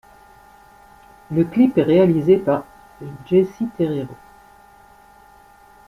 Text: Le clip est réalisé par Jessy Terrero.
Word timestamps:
Le 1.29 1.43
clip 1.45 1.77
est 1.77 1.83
réalisé 1.83 2.37
par 2.37 2.63
Jessy 3.27 3.67
Terrero. 3.77 4.15